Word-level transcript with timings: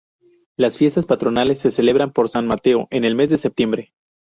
Las 0.57 0.79
fiestas 0.79 1.05
patronales 1.05 1.59
se 1.59 1.69
celebran 1.69 2.11
por 2.11 2.27
San 2.27 2.47
Mateo, 2.47 2.87
en 2.89 3.03
el 3.05 3.13
mes 3.13 3.29
de 3.29 3.37
septiembre. 3.37 3.93